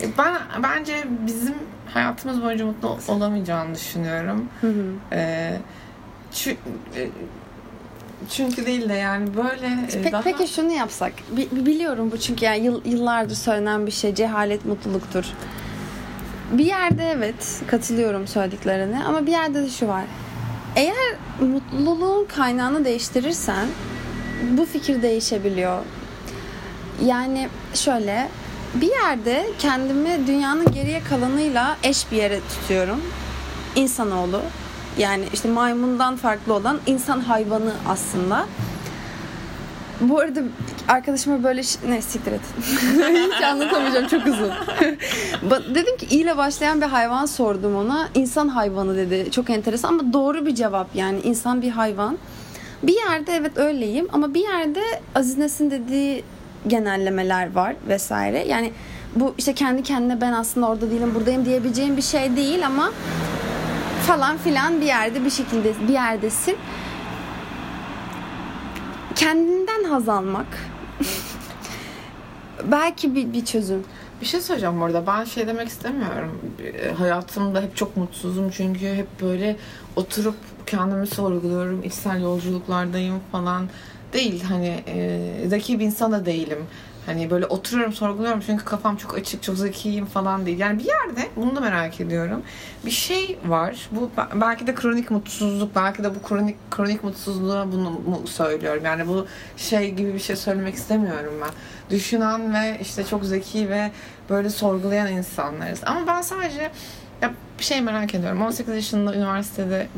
e, 0.00 0.04
ben 0.18 0.34
bence 0.62 1.04
bizim 1.26 1.54
hayatımız 1.94 2.42
boyunca 2.42 2.66
mutlu 2.66 2.98
olamayacağını 3.08 3.74
düşünüyorum. 3.74 4.48
Hı 4.60 4.66
hı. 4.66 4.84
Ee, 5.12 5.58
çü- 6.32 6.56
e, 6.96 7.08
çünkü 8.30 8.66
değil 8.66 8.88
de 8.88 8.94
yani 8.94 9.36
böyle 9.36 9.66
e, 9.66 9.88
Peki, 9.92 10.12
daha 10.12 10.22
peki 10.22 10.48
şunu 10.48 10.72
yapsak. 10.72 11.12
Bi- 11.36 11.66
biliyorum 11.66 12.10
bu 12.12 12.20
çünkü 12.20 12.44
yani 12.44 12.64
yıl, 12.64 12.80
yıllardır 12.84 13.34
söylenen 13.34 13.86
bir 13.86 13.90
şey. 13.92 14.14
Cehalet 14.14 14.64
mutluluktur. 14.64 15.24
Bir 16.52 16.64
yerde 16.64 17.10
evet 17.10 17.62
katılıyorum 17.66 18.26
söylediklerine 18.26 19.04
ama 19.04 19.26
bir 19.26 19.32
yerde 19.32 19.62
de 19.62 19.70
şu 19.70 19.88
var. 19.88 20.04
Eğer 20.76 21.16
mutluluğun 21.40 22.24
kaynağını 22.24 22.84
değiştirirsen 22.84 23.66
bu 24.50 24.64
fikir 24.64 25.02
değişebiliyor. 25.02 25.78
Yani 27.04 27.48
şöyle 27.74 28.28
bir 28.74 28.90
yerde 28.90 29.46
kendimi 29.58 30.26
dünyanın 30.26 30.72
geriye 30.72 31.00
kalanıyla 31.08 31.76
eş 31.82 32.12
bir 32.12 32.16
yere 32.16 32.40
tutuyorum. 32.40 33.00
İnsanoğlu. 33.76 34.42
Yani 34.98 35.24
işte 35.32 35.48
maymundan 35.48 36.16
farklı 36.16 36.54
olan 36.54 36.78
insan 36.86 37.20
hayvanı 37.20 37.72
aslında. 37.88 38.46
Bu 40.00 40.18
arada 40.18 40.40
arkadaşıma 40.88 41.44
böyle 41.44 41.62
ne 41.88 42.02
siktir 42.02 42.32
et. 42.32 42.40
Hiç 43.36 43.42
anlatamayacağım 43.42 44.08
çok 44.08 44.26
uzun. 44.26 44.50
Dedim 45.74 45.96
ki 45.96 46.06
ile 46.06 46.36
başlayan 46.36 46.80
bir 46.80 46.86
hayvan 46.86 47.26
sordum 47.26 47.76
ona. 47.76 48.08
İnsan 48.14 48.48
hayvanı 48.48 48.96
dedi. 48.96 49.30
Çok 49.30 49.50
enteresan 49.50 49.88
ama 49.88 50.12
doğru 50.12 50.46
bir 50.46 50.54
cevap 50.54 50.94
yani 50.94 51.20
insan 51.20 51.62
bir 51.62 51.70
hayvan. 51.70 52.18
Bir 52.82 52.94
yerde 52.94 53.32
evet 53.32 53.58
öyleyim 53.58 54.08
ama 54.12 54.34
bir 54.34 54.40
yerde 54.40 54.80
Aziz 55.14 55.38
Nesin 55.38 55.70
dediği 55.70 56.24
genellemeler 56.66 57.54
var 57.54 57.74
vesaire. 57.88 58.48
Yani 58.48 58.72
bu 59.16 59.34
işte 59.38 59.52
kendi 59.54 59.82
kendine 59.82 60.20
ben 60.20 60.32
aslında 60.32 60.68
orada 60.68 60.90
değilim 60.90 61.14
buradayım 61.14 61.44
diyebileceğim 61.44 61.96
bir 61.96 62.02
şey 62.02 62.36
değil 62.36 62.66
ama 62.66 62.92
falan 64.02 64.36
filan 64.38 64.80
bir 64.80 64.86
yerde 64.86 65.24
bir 65.24 65.30
şekilde 65.30 65.72
bir 65.88 65.92
yerdesin. 65.92 66.56
Kendinden 69.14 69.84
haz 69.84 70.08
almak 70.08 70.46
belki 72.64 73.14
bir, 73.14 73.32
bir 73.32 73.44
çözüm. 73.44 73.84
Bir 74.20 74.26
şey 74.26 74.40
söyleyeceğim 74.40 74.80
bu 74.80 74.84
arada. 74.84 75.06
Ben 75.06 75.24
şey 75.24 75.46
demek 75.46 75.68
istemiyorum. 75.68 76.40
E, 76.82 76.92
Hayatımda 76.92 77.60
hep 77.62 77.76
çok 77.76 77.96
mutsuzum 77.96 78.50
çünkü 78.50 78.94
hep 78.94 79.06
böyle 79.22 79.56
oturup 79.96 80.34
kendimi 80.66 81.06
sorguluyorum. 81.06 81.82
içsel 81.84 82.22
yolculuklardayım 82.22 83.20
falan. 83.32 83.68
Değil 84.12 84.42
hani 84.44 84.84
e, 84.86 85.20
zeki 85.46 85.78
bir 85.80 85.84
insan 85.84 86.12
da 86.12 86.26
değilim. 86.26 86.66
Hani 87.06 87.30
böyle 87.30 87.46
oturuyorum 87.46 87.92
sorguluyorum 87.92 88.42
çünkü 88.46 88.64
kafam 88.64 88.96
çok 88.96 89.14
açık, 89.18 89.42
çok 89.42 89.56
zekiyim 89.56 90.06
falan 90.06 90.46
değil. 90.46 90.58
Yani 90.58 90.78
bir 90.78 90.84
yerde 90.84 91.28
bunu 91.36 91.56
da 91.56 91.60
merak 91.60 92.00
ediyorum. 92.00 92.42
Bir 92.86 92.90
şey 92.90 93.38
var. 93.46 93.88
Bu 93.90 94.10
be- 94.16 94.40
belki 94.40 94.66
de 94.66 94.74
kronik 94.74 95.10
mutsuzluk, 95.10 95.76
belki 95.76 96.04
de 96.04 96.14
bu 96.14 96.22
kronik 96.22 96.56
kronik 96.70 97.04
mutsuzluğa 97.04 97.72
bunu 97.72 97.90
mu 97.90 98.22
söylüyorum. 98.26 98.84
Yani 98.84 99.08
bu 99.08 99.26
şey 99.56 99.90
gibi 99.90 100.14
bir 100.14 100.18
şey 100.18 100.36
söylemek 100.36 100.74
istemiyorum 100.74 101.34
ben. 101.42 101.50
Düşünen 101.96 102.54
ve 102.54 102.78
işte 102.80 103.04
çok 103.04 103.24
zeki 103.24 103.70
ve 103.70 103.90
böyle 104.30 104.50
sorgulayan 104.50 105.12
insanlarız. 105.12 105.80
Ama 105.86 106.06
ben 106.06 106.22
sadece 106.22 106.70
ya 107.22 107.30
bir 107.58 107.64
şey 107.64 107.80
merak 107.80 108.14
ediyorum. 108.14 108.42
18 108.42 108.74
yaşında 108.74 109.14
üniversitede 109.14 109.88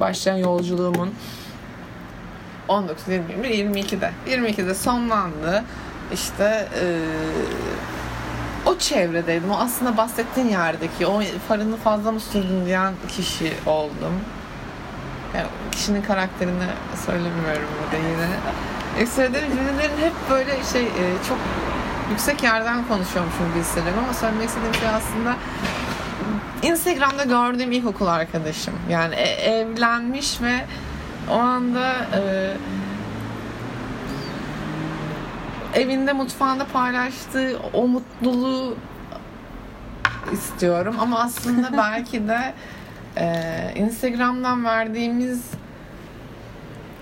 başlayan 0.00 0.36
yolculuğumun 0.36 1.14
19, 2.68 3.08
21, 3.08 3.48
22'de. 3.48 4.10
22'de 4.28 4.74
sonlandı. 4.74 5.64
İşte 6.12 6.68
eee, 6.74 6.98
o 8.66 8.78
çevredeydim. 8.78 9.50
O 9.50 9.56
aslında 9.58 9.96
bahsettiğin 9.96 10.48
yerdeki 10.48 11.06
o 11.06 11.22
farını 11.48 11.76
fazla 11.76 12.12
mı 12.12 12.20
sürdün 12.20 12.66
diyen 12.66 12.94
kişi 13.08 13.52
oldum. 13.66 14.14
Yani 15.36 15.46
kişinin 15.72 16.02
karakterini 16.02 16.64
söylemiyorum 17.06 17.68
burada 17.82 17.96
yine. 18.08 18.28
E, 19.02 19.06
söylediğim 19.06 19.56
cümlelerin 19.56 19.98
hep 20.02 20.12
böyle 20.30 20.50
şey 20.72 20.82
e, 20.82 21.04
çok 21.28 21.38
yüksek 22.10 22.42
yerden 22.42 22.88
konuşuyormuşum 22.88 23.48
gibi 23.50 23.60
hissediyorum 23.60 23.98
ama 24.04 24.14
söylemek 24.14 24.48
istediğim 24.48 24.74
şey 24.74 24.88
aslında 24.88 25.36
Instagram'da 26.62 27.24
gördüğüm 27.24 27.72
ilkokul 27.72 28.06
arkadaşım. 28.06 28.74
Yani 28.90 29.14
e- 29.14 29.50
evlenmiş 29.50 30.40
ve 30.42 30.54
o 31.30 31.34
anda 31.34 31.92
e, 31.92 32.20
evinde 35.74 36.12
mutfağında 36.12 36.64
paylaştığı 36.64 37.58
o 37.72 37.88
mutluluğu 37.88 38.76
istiyorum 40.32 40.96
ama 41.00 41.18
aslında 41.20 41.68
belki 41.76 42.28
de 42.28 42.54
e, 43.16 43.34
Instagram'dan 43.76 44.64
verdiğimiz 44.64 45.42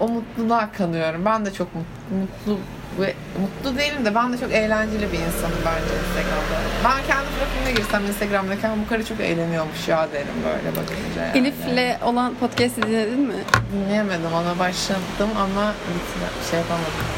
o 0.01 0.09
mutluluğa 0.09 0.73
kanıyorum. 0.73 1.25
Ben 1.25 1.47
de 1.47 1.53
çok 1.53 1.69
mut- 1.75 2.21
mutlu 2.21 2.59
ve 3.01 3.15
mutlu 3.41 3.79
değilim 3.79 4.05
de 4.05 4.15
ben 4.15 4.33
de 4.33 4.39
çok 4.39 4.53
eğlenceli 4.53 5.13
bir 5.13 5.19
insanım 5.19 5.59
bence 5.67 5.95
Instagram'da. 6.01 6.59
Ben 6.85 7.07
kendi 7.07 7.27
profiline 7.39 7.73
girsem 7.81 8.07
Instagram'dayken 8.07 8.71
bu 8.85 8.89
karı 8.89 9.05
çok 9.05 9.21
eğleniyormuş 9.21 9.89
ya 9.89 10.09
derim 10.13 10.27
böyle 10.45 10.77
bakınca 10.77 11.27
yani. 11.27 11.39
Elif'le 11.39 12.03
olan 12.03 12.35
podcast'i 12.35 12.83
dinledin 12.83 13.21
mi? 13.21 13.35
Dinleyemedim 13.73 14.33
ona 14.35 14.59
başladım 14.59 15.31
ama 15.41 15.73
bitir- 15.73 16.51
şey 16.51 16.59
yapamadım. 16.59 17.18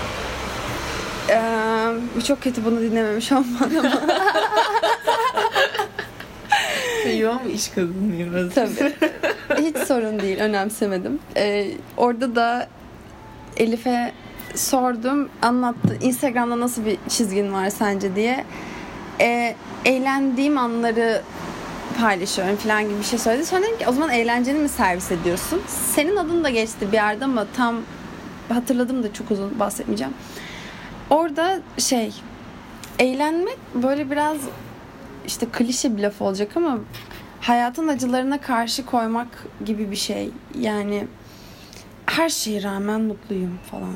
Ee, 1.31 2.21
çok 2.27 2.43
kötü 2.43 2.65
bunu 2.65 2.81
dinlememiş 2.81 3.33
olman 3.33 3.71
ama 3.79 4.01
Yoğun 7.19 7.45
bir 7.45 7.51
iş 7.55 7.69
kadınıyım 7.69 8.35
biraz. 8.35 8.55
tabii. 8.55 8.93
Hiç 9.59 9.77
sorun 9.79 10.21
değil, 10.21 10.39
önemsemedim. 10.39 11.19
Ee, 11.37 11.71
orada 11.97 12.35
da 12.35 12.69
Elif'e 13.57 14.13
sordum, 14.55 15.29
anlattı. 15.43 15.97
Instagram'da 16.01 16.61
nasıl 16.61 16.85
bir 16.87 16.99
çizgin 17.09 17.53
var 17.53 17.71
sence 17.71 18.17
diye. 18.17 18.45
Ee, 19.21 19.55
eğlendiğim 19.85 20.59
anları 20.59 21.23
paylaşıyorum 22.01 22.57
falan 22.57 22.83
gibi 22.83 22.99
bir 22.99 23.05
şey 23.05 23.19
söyledi. 23.19 23.47
Sonra 23.47 23.63
dedim 23.63 23.79
ki 23.79 23.87
o 23.89 23.93
zaman 23.93 24.11
eğlenceni 24.11 24.59
mi 24.59 24.69
servis 24.69 25.13
ediyorsun? 25.13 25.63
Senin 25.95 26.17
adın 26.17 26.45
da 26.45 26.51
geçti 26.51 26.87
bir 26.89 26.97
yerde 26.97 27.25
ama 27.25 27.47
tam 27.57 27.77
hatırladım 28.49 29.03
da 29.03 29.13
çok 29.13 29.31
uzun 29.31 29.59
bahsetmeyeceğim. 29.59 30.15
Orada 31.11 31.61
şey 31.79 32.13
eğlenmek 32.99 33.59
böyle 33.75 34.11
biraz 34.11 34.37
işte 35.27 35.47
klişe 35.53 35.97
bir 35.97 36.03
laf 36.03 36.23
olacak 36.23 36.57
ama 36.57 36.79
hayatın 37.41 37.89
acılarına 37.89 38.41
karşı 38.41 38.87
koymak 38.87 39.47
gibi 39.65 39.91
bir 39.91 39.97
şey. 39.97 40.31
Yani 40.59 41.07
her 42.07 42.29
şeye 42.29 42.63
rağmen 42.63 43.01
mutluyum 43.01 43.59
falan. 43.71 43.95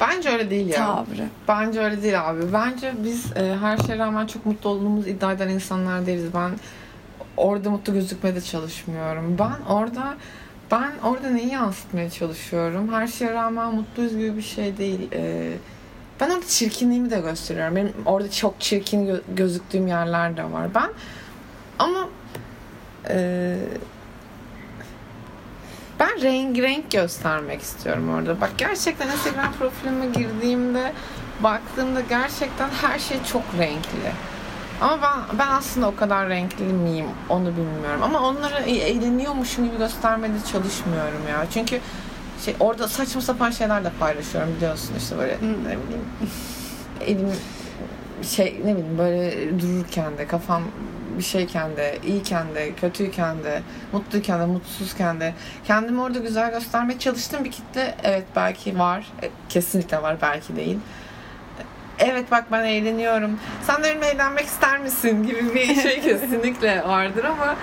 Bence 0.00 0.28
öyle 0.28 0.50
değil 0.50 0.66
ya. 0.68 0.76
Tavrı. 0.76 1.28
Bence 1.48 1.80
öyle 1.80 2.02
değil 2.02 2.30
abi. 2.30 2.40
Bence 2.52 2.92
biz 3.04 3.36
e, 3.36 3.56
her 3.60 3.76
şeye 3.76 3.98
rağmen 3.98 4.26
çok 4.26 4.46
mutlu 4.46 4.70
olduğumuzu 4.70 5.08
iddia 5.08 5.32
eden 5.32 5.48
insanlar 5.48 6.06
değiliz. 6.06 6.34
Ben 6.34 6.50
orada 7.36 7.70
mutlu 7.70 7.92
gözükmeye 7.92 8.34
de 8.34 8.40
çalışmıyorum. 8.40 9.36
Ben 9.38 9.72
orada 9.72 10.14
ben 10.70 10.92
orada 11.04 11.30
neyi 11.30 11.52
yansıtmaya 11.52 12.10
çalışıyorum? 12.10 12.92
Her 12.92 13.06
şeye 13.06 13.32
rağmen 13.32 13.74
mutluyuz 13.74 14.12
gibi 14.12 14.36
bir 14.36 14.42
şey 14.42 14.78
değil. 14.78 15.08
E, 15.12 15.52
ben 16.20 16.30
orada 16.30 16.46
çirkinliğimi 16.46 17.10
de 17.10 17.20
gösteriyorum. 17.20 17.76
Benim 17.76 17.92
orada 18.06 18.30
çok 18.30 18.60
çirkin 18.60 19.06
gö- 19.06 19.22
gözüktüğüm 19.36 19.86
yerler 19.88 20.36
de 20.36 20.44
var. 20.44 20.74
Ben 20.74 20.90
ama 21.78 22.08
e, 23.08 23.56
ben 26.00 26.22
renk 26.22 26.58
renk 26.58 26.90
göstermek 26.90 27.60
istiyorum 27.62 28.14
orada. 28.14 28.40
Bak 28.40 28.50
gerçekten 28.58 29.08
Instagram 29.08 29.52
profilime 29.52 30.06
girdiğimde 30.06 30.92
baktığımda 31.42 32.00
gerçekten 32.00 32.68
her 32.82 32.98
şey 32.98 33.18
çok 33.32 33.42
renkli. 33.58 34.12
Ama 34.80 34.98
ben 35.02 35.38
ben 35.38 35.48
aslında 35.48 35.88
o 35.88 35.96
kadar 35.96 36.28
renkli 36.28 36.64
miyim 36.64 37.06
onu 37.28 37.46
bilmiyorum. 37.46 38.02
Ama 38.02 38.20
onları 38.20 38.62
e- 38.62 38.70
eğleniyormuşum 38.76 39.64
gibi 39.64 39.78
göstermeye 39.78 40.34
de 40.34 40.38
çalışmıyorum 40.52 41.28
ya. 41.28 41.46
Çünkü 41.54 41.80
şey 42.44 42.54
orada 42.60 42.88
saçma 42.88 43.20
sapan 43.20 43.50
şeyler 43.50 43.84
de 43.84 43.90
paylaşıyorum 44.00 44.54
biliyorsun 44.56 44.94
işte 44.98 45.18
böyle 45.18 45.36
ne 45.36 45.38
bileyim 45.66 46.04
elim 47.06 47.32
şey 48.22 48.60
ne 48.64 48.76
bileyim 48.76 48.98
böyle 48.98 49.60
dururken 49.60 50.18
de 50.18 50.26
kafam 50.26 50.62
bir 51.18 51.24
şeyken 51.24 51.76
de 51.76 51.98
iyiyken 52.06 52.54
de 52.54 52.74
kötüyken 52.74 53.44
de 53.44 53.62
mutluyken 53.92 54.40
de 54.40 54.46
mutsuzken 54.46 55.20
de. 55.20 55.34
Kendimi 55.64 56.00
orada 56.00 56.18
güzel 56.18 56.50
göstermeye 56.50 56.98
çalıştığım 56.98 57.44
bir 57.44 57.50
kitle 57.50 57.94
evet 58.02 58.24
belki 58.36 58.78
var. 58.78 59.06
E, 59.22 59.30
kesinlikle 59.48 60.02
var 60.02 60.16
belki 60.22 60.56
değil. 60.56 60.78
Evet 61.98 62.30
bak 62.30 62.44
ben 62.52 62.64
eğleniyorum. 62.64 63.38
Sen 63.66 63.82
de 63.82 63.90
benimle 63.90 64.06
eğlenmek 64.06 64.44
ister 64.44 64.78
misin 64.80 65.22
gibi 65.22 65.54
bir 65.54 65.74
şey 65.74 66.00
kesinlikle 66.02 66.82
vardır 66.88 67.24
ama 67.24 67.56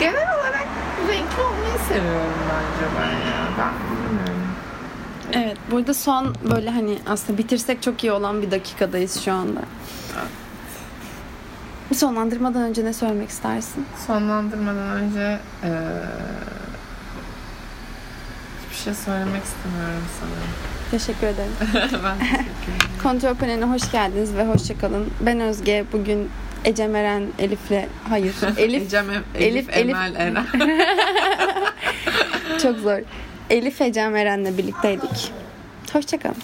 genel 0.00 0.34
olarak 0.34 0.66
renkli 1.08 1.42
olmayı 1.42 1.78
seviyorum 1.88 2.34
bence 2.48 2.86
ben 3.00 3.10
ya. 3.10 3.42
Ben 3.58 3.81
burada 5.72 5.94
son 5.94 6.34
böyle 6.50 6.70
hani 6.70 6.98
aslında 7.06 7.38
bitirsek 7.38 7.82
çok 7.82 8.04
iyi 8.04 8.12
olan 8.12 8.42
bir 8.42 8.50
dakikadayız 8.50 9.20
şu 9.24 9.32
anda. 9.32 9.60
Sonlandırmadan 11.94 12.62
önce 12.62 12.84
ne 12.84 12.92
söylemek 12.92 13.28
istersin? 13.28 13.86
sonlandırmadan 14.06 14.88
önce 14.96 15.38
eee 15.64 15.70
hiçbir 18.70 18.84
şey 18.84 18.94
söylemek 18.94 19.42
istemiyorum 19.44 20.04
sanırım. 20.20 20.52
Teşekkür 20.90 21.26
ederim. 21.26 21.52
ben 22.04 22.18
teşekkür 22.18 22.36
ederim. 22.36 22.52
Kontrol 23.02 23.34
Paneli'ne 23.34 23.64
hoş 23.64 23.92
geldiniz 23.92 24.34
ve 24.34 24.46
hoşçakalın. 24.46 25.10
Ben 25.20 25.40
Özge. 25.40 25.84
Bugün 25.92 26.30
Ecem 26.64 26.96
Eren, 26.96 27.22
Elif'le... 27.38 27.88
Hayır, 28.08 28.34
Elif 28.56 28.82
Ecem, 28.82 29.10
Elif, 29.10 29.22
Elif- 29.34 29.70
Elif- 29.70 29.90
Emel, 29.90 30.14
Eren. 30.16 30.46
çok 32.62 32.78
zor. 32.78 32.98
Elif 33.50 33.80
Ecem 33.80 34.16
Eren'le 34.16 34.58
birlikteydik. 34.58 35.32
Hoşçakalın. 35.92 36.36